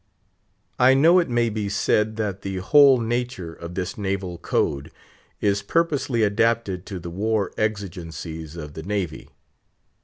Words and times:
I 0.79 0.95
know 0.95 1.19
it 1.19 1.29
may 1.29 1.49
be 1.49 1.69
said 1.69 2.15
that 2.15 2.41
the 2.41 2.57
whole 2.57 2.99
nature 2.99 3.53
of 3.53 3.75
this 3.75 3.99
naval 3.99 4.39
code 4.39 4.89
is 5.41 5.61
purposely 5.61 6.23
adapted 6.23 6.87
to 6.87 6.97
the 6.99 7.11
war 7.11 7.51
exigencies 7.55 8.55
of 8.55 8.73
the 8.73 8.81
Navy. 8.81 9.29